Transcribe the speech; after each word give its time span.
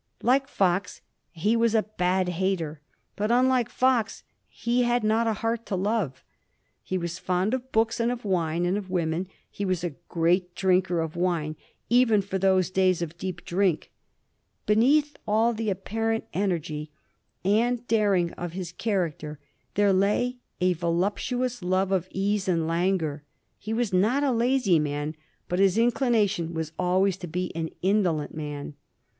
Like 0.23 0.47
Fox, 0.47 1.01
he 1.29 1.55
was 1.55 1.75
a 1.75 1.83
bad 1.83 2.27
hater, 2.27 2.81
but, 3.15 3.29
unlike 3.31 3.69
Fox, 3.69 4.23
he 4.49 4.81
had 4.81 5.03
not 5.03 5.27
a 5.27 5.33
heart 5.45 5.63
to 5.67 5.75
love. 5.75 6.23
He 6.81 6.97
was 6.97 7.19
fond 7.19 7.53
of 7.53 7.71
books, 7.71 7.99
and 7.99 8.11
of 8.11 8.25
wine, 8.25 8.65
and 8.65 8.79
of 8.79 8.89
women; 8.89 9.27
he 9.51 9.63
was 9.63 9.83
a 9.83 9.93
great 10.09 10.55
drinker 10.55 11.01
of 11.01 11.15
wine, 11.15 11.55
even 11.87 12.23
for 12.23 12.39
those 12.39 12.71
days 12.71 13.03
of 13.03 13.15
deep 13.19 13.45
drink. 13.45 13.91
Beneath 14.65 15.17
all 15.27 15.53
the 15.53 15.69
apparent 15.69 16.23
energy 16.33 16.89
and 17.45 17.87
daring 17.87 18.31
of 18.31 18.53
his 18.53 18.71
character 18.71 19.37
there 19.75 19.93
lay 19.93 20.37
a 20.59 20.73
voluptuous 20.73 21.61
love 21.61 21.91
of 21.91 22.07
ease 22.09 22.47
and 22.47 22.65
languor. 22.65 23.21
He 23.59 23.71
was 23.71 23.93
not 23.93 24.23
a 24.23 24.31
lazy 24.31 24.79
man, 24.79 25.15
but 25.47 25.59
his 25.59 25.77
inclination 25.77 26.55
was 26.55 26.71
always 26.79 27.17
to 27.17 27.27
be 27.27 27.55
an 27.55 27.69
indolent 27.83 28.33
man. 28.33 28.73